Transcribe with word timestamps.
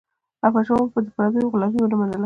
احمدشاه 0.45 0.79
بابا 0.83 0.99
د 1.05 1.07
پردیو 1.15 1.51
غلامي 1.53 1.79
ونه 1.83 1.95
منله. 1.99 2.19